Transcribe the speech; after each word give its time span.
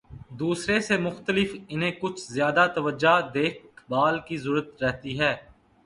دوسرے 0.31 0.79
سے 0.79 0.97
مختلف، 0.97 1.55
انہیں 1.69 1.91
کچھ 1.99 2.21
زیادہ 2.31 2.67
توجہ، 2.75 3.19
دیکھ 3.33 3.65
بھال 3.87 4.19
کی 4.27 4.37
ضرورت 4.37 4.83
رہتی 4.83 5.19
ہے۔ 5.19 5.35